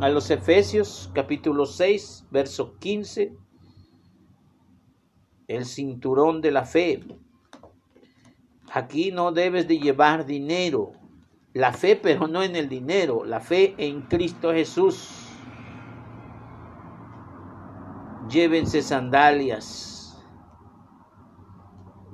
a 0.00 0.08
los 0.08 0.30
Efesios 0.30 1.10
capítulo 1.12 1.66
6, 1.66 2.28
verso 2.30 2.78
15, 2.78 3.36
el 5.48 5.64
cinturón 5.64 6.40
de 6.40 6.50
la 6.50 6.64
fe. 6.64 7.04
Aquí 8.72 9.12
no 9.12 9.32
debes 9.32 9.68
de 9.68 9.78
llevar 9.78 10.26
dinero, 10.26 10.92
la 11.52 11.72
fe 11.72 11.96
pero 11.96 12.26
no 12.26 12.42
en 12.42 12.56
el 12.56 12.68
dinero, 12.68 13.24
la 13.24 13.40
fe 13.40 13.74
en 13.78 14.02
Cristo 14.02 14.52
Jesús. 14.52 15.28
Llévense 18.28 18.82
sandalias. 18.82 19.94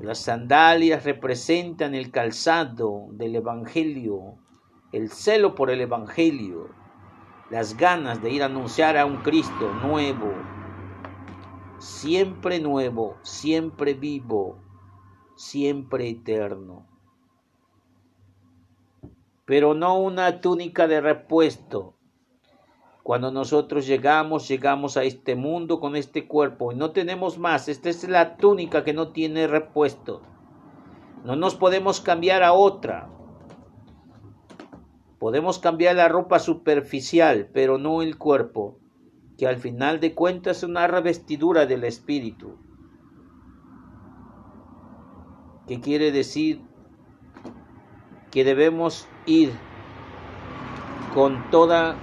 Las 0.00 0.18
sandalias 0.18 1.04
representan 1.04 1.94
el 1.94 2.10
calzado 2.10 3.06
del 3.12 3.36
Evangelio, 3.36 4.36
el 4.92 5.10
celo 5.10 5.54
por 5.54 5.70
el 5.70 5.82
Evangelio, 5.82 6.70
las 7.50 7.76
ganas 7.76 8.22
de 8.22 8.30
ir 8.30 8.42
a 8.42 8.46
anunciar 8.46 8.96
a 8.96 9.04
un 9.04 9.18
Cristo 9.18 9.72
nuevo, 9.82 10.32
siempre 11.80 12.60
nuevo, 12.60 13.16
siempre 13.22 13.94
vivo, 13.94 14.58
siempre 15.34 16.08
eterno. 16.08 16.86
Pero 19.46 19.74
no 19.74 19.98
una 19.98 20.40
túnica 20.40 20.86
de 20.86 21.00
repuesto, 21.00 21.96
cuando 23.02 23.32
nosotros 23.32 23.86
llegamos, 23.86 24.46
llegamos 24.46 24.96
a 24.96 25.04
este 25.04 25.34
mundo 25.34 25.80
con 25.80 25.96
este 25.96 26.28
cuerpo 26.28 26.70
y 26.70 26.76
no 26.76 26.92
tenemos 26.92 27.38
más. 27.38 27.68
Esta 27.68 27.88
es 27.88 28.08
la 28.08 28.36
túnica 28.36 28.84
que 28.84 28.92
no 28.92 29.08
tiene 29.08 29.46
repuesto. 29.46 30.22
No 31.24 31.34
nos 31.34 31.54
podemos 31.54 32.00
cambiar 32.00 32.42
a 32.42 32.52
otra. 32.52 33.10
Podemos 35.18 35.58
cambiar 35.58 35.96
la 35.96 36.08
ropa 36.08 36.38
superficial, 36.38 37.48
pero 37.52 37.78
no 37.78 38.02
el 38.02 38.16
cuerpo, 38.16 38.79
que 39.40 39.46
al 39.46 39.57
final 39.57 40.00
de 40.00 40.14
cuentas 40.14 40.59
es 40.59 40.64
una 40.64 40.87
revestidura 40.87 41.64
del 41.64 41.85
espíritu. 41.85 42.59
¿Qué 45.66 45.81
quiere 45.81 46.12
decir? 46.12 46.61
Que 48.31 48.44
debemos 48.44 49.09
ir 49.24 49.50
con 51.14 51.50
toda 51.50 51.96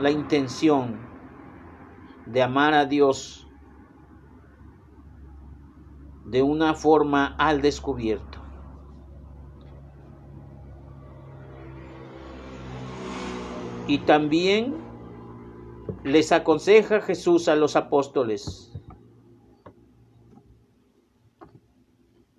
la 0.00 0.10
intención 0.10 0.98
de 2.24 2.42
amar 2.42 2.72
a 2.72 2.86
Dios 2.86 3.46
de 6.24 6.40
una 6.40 6.72
forma 6.72 7.26
al 7.36 7.60
descubierto. 7.60 8.38
Y 13.86 13.98
también 13.98 14.87
les 16.04 16.32
aconseja 16.32 17.00
Jesús 17.00 17.48
a 17.48 17.56
los 17.56 17.76
apóstoles, 17.76 18.72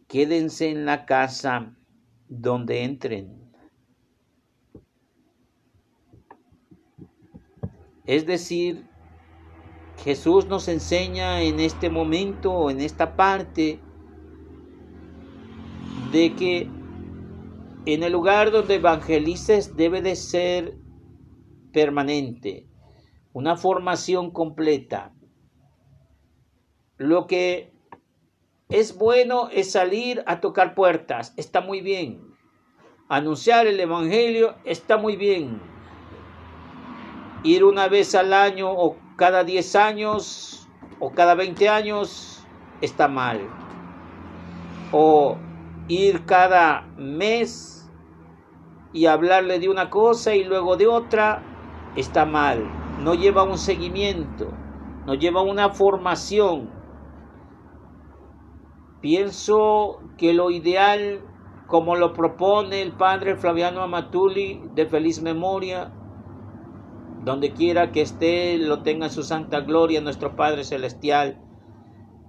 quédense 0.07 0.69
en 0.69 0.85
la 0.85 1.05
casa 1.05 1.75
donde 2.27 2.83
entren. 2.83 3.39
Es 8.05 8.25
decir, 8.25 8.87
Jesús 10.03 10.47
nos 10.47 10.67
enseña 10.67 11.41
en 11.41 11.59
este 11.59 11.89
momento, 11.89 12.69
en 12.69 12.81
esta 12.81 13.15
parte, 13.15 13.79
de 16.11 16.33
que 16.35 16.69
en 17.85 18.03
el 18.03 18.13
lugar 18.13 18.51
donde 18.51 18.75
evangelices 18.75 19.75
debe 19.75 20.01
de 20.01 20.15
ser 20.15 20.77
permanente, 21.71 22.68
una 23.39 23.55
formación 23.55 24.31
completa. 24.31 25.13
Lo 26.97 27.25
que 27.25 27.73
es 28.67 28.97
bueno 28.97 29.49
es 29.51 29.71
salir 29.71 30.23
a 30.27 30.41
tocar 30.41 30.75
puertas, 30.75 31.33
está 31.37 31.61
muy 31.61 31.81
bien. 31.81 32.35
Anunciar 33.07 33.65
el 33.65 33.79
Evangelio 33.79 34.55
está 34.65 34.97
muy 34.97 35.15
bien 35.15 35.61
ir 37.43 37.63
una 37.63 37.87
vez 37.87 38.15
al 38.15 38.33
año 38.33 38.69
o 38.71 38.97
cada 39.15 39.43
10 39.43 39.75
años 39.75 40.67
o 40.99 41.11
cada 41.11 41.35
20 41.35 41.69
años 41.69 42.45
está 42.81 43.07
mal. 43.07 43.39
O 44.91 45.37
ir 45.87 46.25
cada 46.25 46.81
mes 46.97 47.89
y 48.91 49.05
hablarle 49.05 49.59
de 49.59 49.69
una 49.69 49.89
cosa 49.89 50.35
y 50.35 50.43
luego 50.43 50.75
de 50.75 50.87
otra 50.87 51.41
está 51.95 52.25
mal. 52.25 52.78
No 52.99 53.13
lleva 53.13 53.43
un 53.43 53.57
seguimiento, 53.57 54.51
no 55.05 55.13
lleva 55.13 55.41
una 55.41 55.69
formación. 55.69 56.69
Pienso 59.01 60.01
que 60.17 60.33
lo 60.33 60.51
ideal, 60.51 61.21
como 61.67 61.95
lo 61.95 62.13
propone 62.13 62.81
el 62.81 62.91
padre 62.91 63.37
Flaviano 63.37 63.81
Amatuli 63.81 64.61
de 64.75 64.85
feliz 64.85 65.21
memoria, 65.21 65.93
donde 67.23 67.53
quiera 67.53 67.91
que 67.91 68.01
esté, 68.01 68.57
lo 68.57 68.81
tenga 68.83 69.05
en 69.05 69.11
su 69.11 69.23
santa 69.23 69.61
gloria 69.61 70.01
nuestro 70.01 70.35
Padre 70.35 70.65
Celestial. 70.65 71.37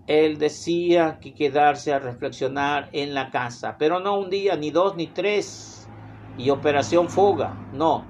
Él 0.07 0.39
decía 0.39 1.19
que 1.21 1.35
quedarse 1.35 1.93
a 1.93 1.99
reflexionar 1.99 2.91
en 2.93 3.15
la 3.15 3.31
casa, 3.31 3.77
pero 3.79 4.01
no 4.01 4.19
un 4.19 4.31
día, 4.31 4.57
ni 4.57 4.71
dos, 4.71 4.97
ni 4.97 5.09
tres, 5.09 5.89
y 6.37 6.51
operación 6.51 7.09
fuga, 7.09 7.57
no, 7.73 8.10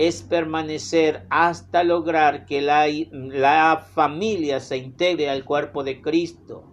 es 0.00 0.22
permanecer 0.22 1.26
hasta 1.30 1.84
lograr 1.84 2.46
que 2.46 2.60
la, 2.60 2.86
la 3.12 3.86
familia 3.94 4.60
se 4.60 4.78
integre 4.78 5.28
al 5.28 5.44
cuerpo 5.44 5.84
de 5.84 6.00
Cristo, 6.00 6.64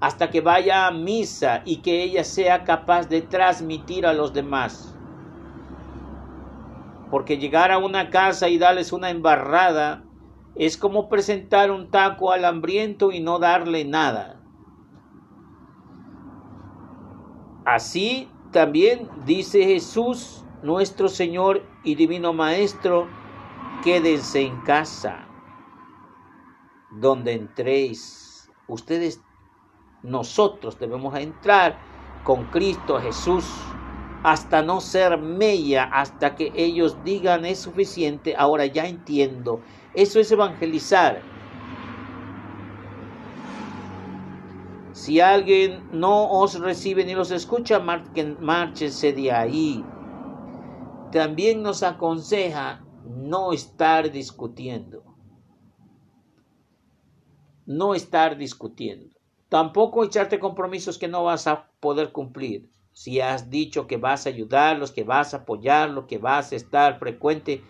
hasta 0.00 0.30
que 0.30 0.40
vaya 0.40 0.86
a 0.86 0.90
misa 0.90 1.62
y 1.64 1.82
que 1.82 2.02
ella 2.02 2.24
sea 2.24 2.64
capaz 2.64 3.08
de 3.08 3.22
transmitir 3.22 4.06
a 4.06 4.12
los 4.12 4.32
demás 4.32 4.94
porque 7.14 7.38
llegar 7.38 7.70
a 7.70 7.78
una 7.78 8.10
casa 8.10 8.48
y 8.48 8.58
darles 8.58 8.92
una 8.92 9.08
embarrada 9.08 10.02
es 10.56 10.76
como 10.76 11.08
presentar 11.08 11.70
un 11.70 11.88
taco 11.88 12.32
al 12.32 12.44
hambriento 12.44 13.12
y 13.12 13.20
no 13.20 13.38
darle 13.38 13.84
nada. 13.84 14.40
Así 17.64 18.28
también 18.50 19.08
dice 19.24 19.64
Jesús, 19.64 20.43
nuestro 20.64 21.10
Señor 21.10 21.62
y 21.84 21.94
Divino 21.94 22.32
Maestro, 22.32 23.06
quédense 23.84 24.40
en 24.40 24.62
casa, 24.62 25.28
donde 26.90 27.34
entréis. 27.34 28.50
Ustedes, 28.66 29.20
nosotros 30.02 30.78
debemos 30.78 31.14
entrar 31.16 31.78
con 32.24 32.46
Cristo 32.46 32.98
Jesús 32.98 33.44
hasta 34.22 34.62
no 34.62 34.80
ser 34.80 35.18
mella, 35.18 35.84
hasta 35.92 36.34
que 36.34 36.50
ellos 36.56 36.96
digan 37.04 37.44
es 37.44 37.58
suficiente, 37.58 38.34
ahora 38.34 38.64
ya 38.64 38.86
entiendo. 38.86 39.60
Eso 39.92 40.18
es 40.18 40.32
evangelizar. 40.32 41.20
Si 44.92 45.20
alguien 45.20 45.82
no 45.92 46.30
os 46.30 46.58
recibe 46.58 47.04
ni 47.04 47.14
los 47.14 47.30
escucha, 47.30 47.80
márchense 47.80 49.12
de 49.12 49.30
ahí. 49.30 49.84
También 51.14 51.62
nos 51.62 51.84
aconseja 51.84 52.84
no 53.04 53.52
estar 53.52 54.10
discutiendo. 54.10 55.04
No 57.66 57.94
estar 57.94 58.36
discutiendo. 58.36 59.14
Tampoco 59.48 60.02
echarte 60.02 60.40
compromisos 60.40 60.98
que 60.98 61.06
no 61.06 61.22
vas 61.22 61.46
a 61.46 61.70
poder 61.78 62.10
cumplir 62.10 62.68
si 62.92 63.20
has 63.20 63.48
dicho 63.48 63.86
que 63.86 63.96
vas 63.96 64.26
a 64.26 64.30
ayudarlos, 64.30 64.90
que 64.90 65.04
vas 65.04 65.34
a 65.34 65.38
apoyarlos, 65.38 66.06
que 66.06 66.18
vas 66.18 66.50
a 66.50 66.56
estar 66.56 66.98
frecuente, 66.98 67.62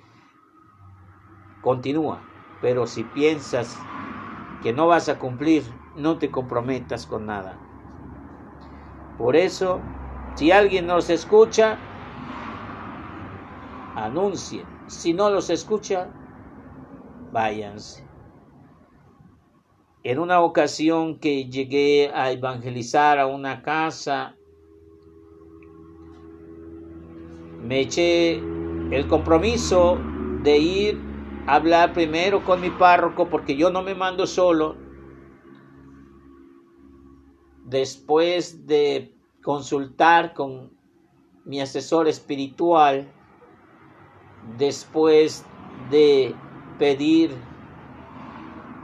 continúa. 1.61 2.23
Pero 2.63 2.87
si 2.87 3.05
piensas 3.05 3.77
que 4.63 4.73
no 4.73 4.87
vas 4.87 5.11
a 5.11 5.19
cumplir, 5.19 5.65
no 5.97 6.17
te 6.17 6.31
comprometas 6.31 7.05
con 7.05 7.27
nada. 7.27 7.59
Por 9.19 9.37
eso, 9.37 9.81
si 10.35 10.51
alguien 10.51 10.87
nos 10.87 11.11
escucha, 11.11 11.79
anuncien. 13.95 14.67
Si 14.89 15.13
no 15.13 15.31
los 15.31 15.51
escucha, 15.51 16.09
váyanse. 17.33 18.05
En 20.03 20.19
una 20.19 20.41
ocasión 20.43 21.19
que 21.19 21.47
llegué 21.47 22.11
a 22.13 22.31
evangelizar 22.31 23.19
a 23.19 23.27
una 23.27 23.63
casa, 23.63 24.37
me 27.63 27.81
eché 27.81 28.37
el 28.91 29.09
compromiso 29.09 29.97
de 30.43 30.59
ir 30.59 31.01
a 31.47 31.55
hablar 31.55 31.95
primero 31.95 32.45
con 32.45 32.61
mi 32.61 32.69
párroco 32.69 33.31
porque 33.31 33.57
yo 33.57 33.71
no 33.71 33.83
me 33.83 33.95
mando 33.95 34.27
solo. 34.27 34.77
Después 37.65 38.67
de 38.67 39.15
consultar 39.43 40.35
con 40.35 40.71
mi 41.47 41.63
asesor 41.63 42.09
espiritual, 42.09 43.09
después 44.59 45.45
de 45.91 46.35
pedir 46.79 47.35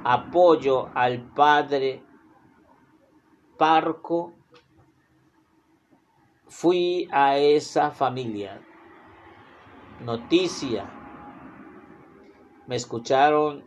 apoyo 0.05 0.89
al 0.95 1.23
padre 1.23 2.03
Parco, 3.59 4.33
fui 6.49 7.07
a 7.13 7.37
esa 7.37 7.91
familia. 7.91 8.63
Noticia. 10.01 10.91
Me 12.67 12.77
escucharon 12.77 13.63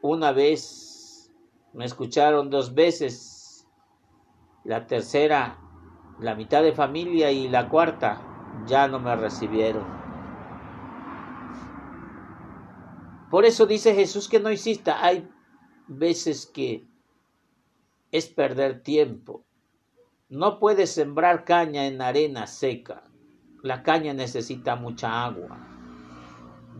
una 0.00 0.32
vez, 0.32 1.30
me 1.74 1.84
escucharon 1.84 2.48
dos 2.48 2.74
veces. 2.74 3.68
La 4.64 4.86
tercera, 4.86 5.58
la 6.18 6.34
mitad 6.34 6.62
de 6.62 6.72
familia 6.72 7.30
y 7.30 7.48
la 7.48 7.68
cuarta 7.68 8.18
ya 8.66 8.88
no 8.88 8.98
me 8.98 9.14
recibieron. 9.16 10.05
Por 13.30 13.44
eso 13.44 13.66
dice 13.66 13.94
Jesús 13.94 14.28
que 14.28 14.40
no 14.40 14.50
insista. 14.50 15.04
Hay 15.04 15.28
veces 15.88 16.46
que 16.46 16.86
es 18.12 18.26
perder 18.28 18.82
tiempo. 18.82 19.44
No 20.28 20.58
puedes 20.58 20.90
sembrar 20.90 21.44
caña 21.44 21.86
en 21.86 22.02
arena 22.02 22.46
seca. 22.46 23.04
La 23.62 23.82
caña 23.82 24.12
necesita 24.12 24.76
mucha 24.76 25.24
agua. 25.24 25.58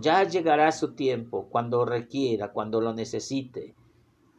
Ya 0.00 0.24
llegará 0.24 0.72
su 0.72 0.94
tiempo 0.94 1.48
cuando 1.48 1.84
requiera, 1.84 2.52
cuando 2.52 2.80
lo 2.80 2.92
necesite, 2.92 3.74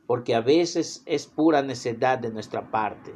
porque 0.05 0.35
a 0.35 0.41
veces 0.41 1.03
es 1.05 1.25
pura 1.25 1.61
necedad 1.61 2.19
de 2.19 2.31
nuestra 2.31 2.69
parte. 2.69 3.15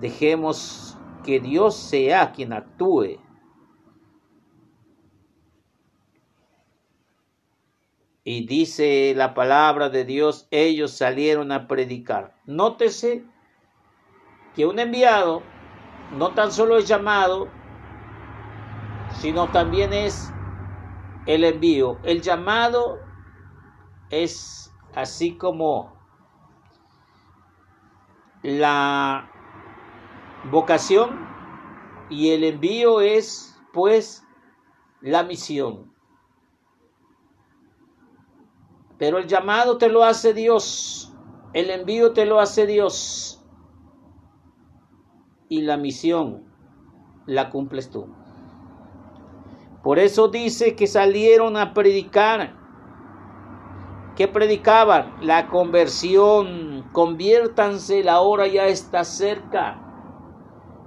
Dejemos 0.00 0.96
que 1.24 1.40
Dios 1.40 1.76
sea 1.76 2.32
quien 2.32 2.52
actúe. 2.52 3.18
Y 8.24 8.46
dice 8.46 9.14
la 9.16 9.34
palabra 9.34 9.88
de 9.88 10.04
Dios, 10.04 10.46
ellos 10.50 10.92
salieron 10.92 11.50
a 11.50 11.66
predicar. 11.66 12.36
Nótese 12.46 13.24
que 14.54 14.66
un 14.66 14.78
enviado 14.78 15.42
no 16.16 16.34
tan 16.34 16.52
solo 16.52 16.76
es 16.76 16.86
llamado, 16.86 17.48
sino 19.20 19.48
también 19.48 19.92
es 19.92 20.32
el 21.26 21.44
envío. 21.44 21.98
El 22.04 22.22
llamado 22.22 23.00
es 24.10 24.72
así 24.94 25.36
como 25.36 25.96
la 28.42 29.30
vocación 30.50 31.26
y 32.10 32.30
el 32.30 32.44
envío 32.44 33.00
es 33.00 33.58
pues 33.72 34.24
la 35.00 35.22
misión. 35.22 35.92
Pero 39.02 39.18
el 39.18 39.26
llamado 39.26 39.78
te 39.78 39.88
lo 39.88 40.04
hace 40.04 40.32
Dios, 40.32 41.12
el 41.54 41.70
envío 41.70 42.12
te 42.12 42.24
lo 42.24 42.38
hace 42.38 42.68
Dios 42.68 43.44
y 45.48 45.62
la 45.62 45.76
misión 45.76 46.44
la 47.26 47.50
cumples 47.50 47.90
tú. 47.90 48.06
Por 49.82 49.98
eso 49.98 50.28
dice 50.28 50.76
que 50.76 50.86
salieron 50.86 51.56
a 51.56 51.74
predicar. 51.74 52.54
¿Qué 54.14 54.28
predicaban? 54.28 55.16
La 55.20 55.48
conversión. 55.48 56.88
Conviértanse, 56.92 58.04
la 58.04 58.20
hora 58.20 58.46
ya 58.46 58.68
está 58.68 59.02
cerca. 59.02 59.82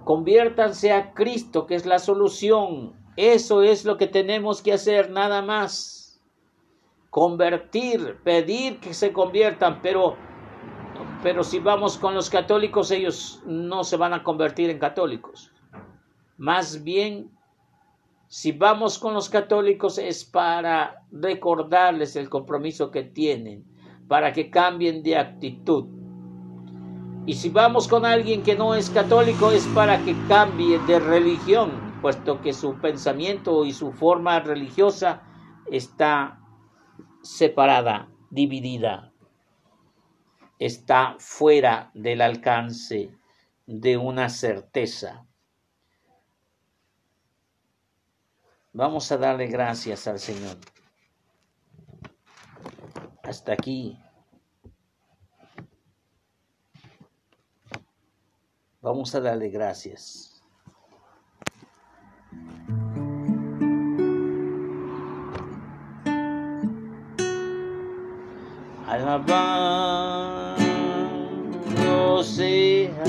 Conviértanse 0.06 0.93
a 0.93 1.13
Cristo, 1.13 1.67
que 1.67 1.75
es 1.75 1.86
la 1.86 1.99
solución. 1.99 2.93
Eso 3.17 3.62
es 3.62 3.84
lo 3.84 3.97
que 3.97 4.08
tenemos 4.08 4.62
que 4.62 4.71
hacer, 4.71 5.12
nada 5.12 5.41
más. 5.41 6.05
Convertir, 7.15 8.17
pedir 8.25 8.82
que 8.82 8.93
se 8.93 9.13
conviertan, 9.13 9.80
pero 9.82 10.17
pero 11.23 11.45
si 11.45 11.60
vamos 11.60 11.97
con 11.97 12.13
los 12.13 12.30
católicos, 12.30 12.91
ellos 12.91 13.41
no 13.45 13.86
se 13.86 13.95
van 13.95 14.13
a 14.13 14.21
convertir 14.21 14.69
en 14.69 14.80
católicos. 14.80 15.49
Más 16.38 16.84
bien 16.84 17.32
si 18.28 18.51
vamos 18.51 18.99
con 18.99 19.13
los 19.13 19.30
católicos 19.30 19.97
es 19.97 20.25
para 20.25 21.06
recordarles 21.10 22.17
el 22.17 22.30
compromiso 22.30 22.91
que 22.91 23.04
tienen, 23.04 23.63
para 24.10 24.34
que 24.34 24.49
cambien 24.49 25.01
de 25.01 25.17
actitud. 25.17 25.86
Y 27.25 27.36
si 27.36 27.47
vamos 27.47 27.88
con 27.88 28.06
alguien 28.06 28.43
que 28.43 28.56
no 28.56 28.75
es 28.75 28.89
católico 28.89 29.51
es 29.51 29.65
para 29.67 30.04
que 30.04 30.17
cambie 30.28 30.80
de 30.80 30.99
religión, 30.99 31.71
puesto 32.01 32.41
que 32.41 32.51
su 32.51 32.75
pensamiento 32.82 33.63
y 33.63 33.71
su 33.71 33.93
forma 33.93 34.41
religiosa 34.41 35.23
está 35.71 36.41
separada, 37.26 38.08
dividida, 38.30 39.12
está 40.60 41.16
fuera 41.20 41.90
del 41.96 42.22
alcance 42.22 43.12
de 43.66 43.98
una 43.98 44.30
certeza. 44.30 45.26
Vamos 48.74 49.12
a 49.12 49.18
darle 49.18 49.48
gracias 49.48 50.08
al 50.08 50.20
Señor. 50.20 50.58
Hasta 53.24 53.54
aquí. 53.54 53.98
Vamos 58.82 59.16
a 59.16 59.20
darle 59.20 59.50
gracias. 59.50 60.44
Alabado 68.88 70.63
sea 72.24 73.04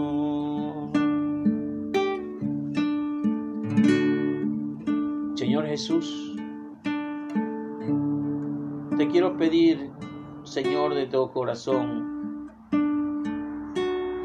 Jesús, 5.77 6.35
te 8.97 9.07
quiero 9.09 9.37
pedir, 9.37 9.91
Señor, 10.43 10.95
de 10.95 11.05
todo 11.05 11.31
corazón, 11.31 12.49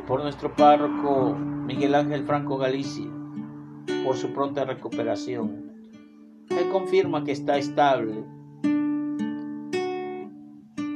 por 0.07 0.23
nuestro 0.23 0.57
párroco 0.57 1.35
Miguel 1.35 1.95
Ángel 1.95 2.25
Franco 2.25 2.57
Galicia, 2.57 3.11
por 4.03 4.17
su 4.17 4.33
pronta 4.33 4.65
recuperación. 4.65 5.75
Él 6.49 6.71
confirma 6.71 7.23
que 7.23 7.33
está 7.33 7.59
estable. 7.59 8.25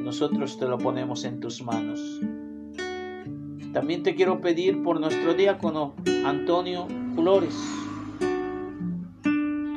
Nosotros 0.06 0.56
te 0.58 0.66
lo 0.66 0.78
ponemos 0.78 1.24
en 1.24 1.40
tus 1.40 1.62
manos. 1.62 2.00
También 3.74 4.02
te 4.02 4.14
quiero 4.14 4.40
pedir 4.40 4.82
por 4.82 4.98
nuestro 4.98 5.34
diácono 5.34 5.94
Antonio 6.24 6.86
Flores 7.14 7.54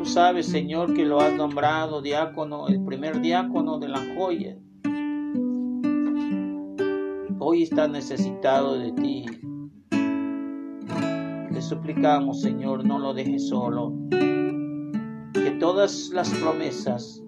sabes, 0.10 0.48
Señor, 0.48 0.94
que 0.96 1.06
lo 1.06 1.20
has 1.22 1.34
nombrado 1.36 2.02
diácono, 2.02 2.68
el 2.68 2.84
primer 2.84 3.22
diácono 3.22 3.78
de 3.78 3.88
la 3.88 4.00
joya. 4.16 4.58
Hoy 7.40 7.64
está 7.64 7.88
necesitado 7.88 8.80
de 8.80 8.92
ti. 8.94 9.26
Te 11.54 11.62
suplicamos, 11.62 12.42
Señor, 12.42 12.86
no 12.86 12.98
lo 12.98 13.14
dejes 13.14 13.50
solo. 13.50 13.94
Que 14.10 15.52
todas 15.60 16.10
las 16.10 16.30
promesas 16.32 17.24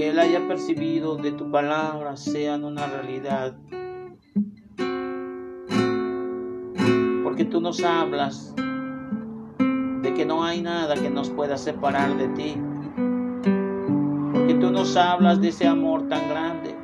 que 0.00 0.08
Él 0.08 0.18
haya 0.18 0.48
percibido 0.48 1.16
de 1.16 1.30
tu 1.32 1.50
palabra 1.50 2.16
sean 2.16 2.64
una 2.64 2.86
realidad. 2.86 3.54
Porque 7.22 7.44
tú 7.44 7.60
nos 7.60 7.84
hablas 7.84 8.54
que 10.14 10.24
no 10.24 10.42
hay 10.42 10.62
nada 10.62 10.94
que 10.94 11.10
nos 11.10 11.28
pueda 11.28 11.58
separar 11.58 12.16
de 12.16 12.28
ti. 12.28 12.56
Porque 14.32 14.54
tú 14.54 14.70
nos 14.70 14.96
hablas 14.96 15.38
de 15.42 15.48
ese 15.48 15.66
amor 15.66 16.08
tan 16.08 16.30
grande. 16.30 16.74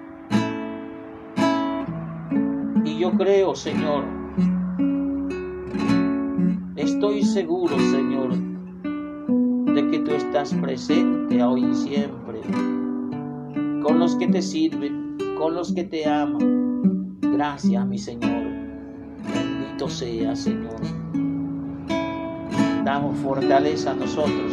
Y 2.85 2.99
yo 2.99 3.13
creo, 3.13 3.55
Señor, 3.55 4.05
estoy 6.77 7.23
seguro, 7.23 7.79
Señor, 7.79 8.37
de 9.75 9.91
que 9.91 10.01
tú 10.01 10.11
estás 10.11 10.53
presente 10.53 11.43
hoy 11.43 11.65
y 11.65 11.75
siempre, 11.75 12.43
con 13.87 14.01
los 14.01 14.17
que 14.17 14.27
te 14.27 14.43
sirven, 14.43 15.17
con 15.39 15.55
los 15.55 15.73
que 15.73 15.85
te 15.85 16.07
aman. 16.07 17.19
Gracias, 17.21 17.87
mi 17.87 17.99
Señor. 17.99 18.43
Bendito 19.33 19.89
sea, 19.89 20.35
Señor. 20.35 20.75
Damos 22.85 23.17
fortaleza 23.19 23.93
a 23.93 23.95
nosotros. 23.95 24.53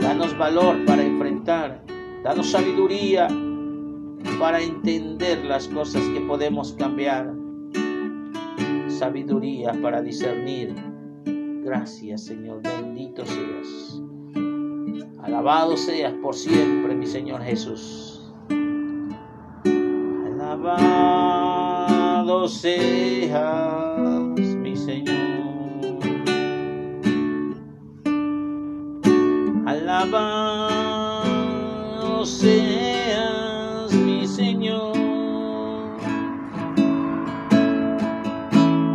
Danos 0.00 0.38
valor 0.38 0.84
para 0.84 1.02
enfrentar. 1.02 1.82
Danos 2.22 2.50
sabiduría 2.50 3.26
para 4.38 4.62
entender 4.62 5.44
las 5.44 5.66
cosas 5.66 6.02
que 6.10 6.20
podemos 6.20 6.74
cambiar. 6.74 7.34
Sabiduría 8.86 9.72
para 9.82 10.00
discernir. 10.00 10.76
Gracias, 11.64 12.26
Señor. 12.26 12.62
Bendito 12.62 13.26
seas. 13.26 14.00
Alabado 15.24 15.76
seas 15.76 16.14
por 16.22 16.36
siempre, 16.36 16.94
mi 16.94 17.06
Señor 17.06 17.42
Jesús. 17.42 18.17
Alabado 20.64 22.48
seas, 22.48 23.40
mi 24.56 24.76
Señor. 24.76 25.14
Alabado 29.66 31.06
seas, 32.26 33.92
mi 33.92 34.26
Señor. 34.26 34.96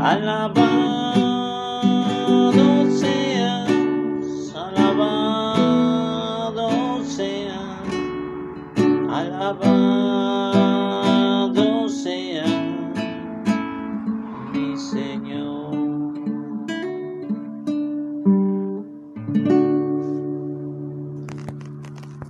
Alabado 0.02 0.72